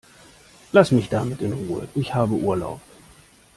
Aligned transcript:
Lass 0.71 0.89
mich 0.91 1.09
damit 1.09 1.41
in 1.43 1.53
Ruhe, 1.53 1.87
ich 1.93 2.15
habe 2.15 2.33
Urlaub! 2.33 2.81